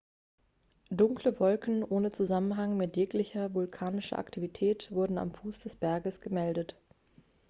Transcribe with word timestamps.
dunkle 0.89 1.39
wolken 1.39 1.83
ohne 1.83 2.11
zusammenhang 2.11 2.75
mit 2.75 2.97
jeglicher 2.97 3.53
vulkanischer 3.53 4.17
aktivität 4.17 4.89
wurden 4.91 5.19
am 5.19 5.31
fuß 5.31 5.59
des 5.59 5.75
berges 5.75 6.21
gemeldet 6.21 6.75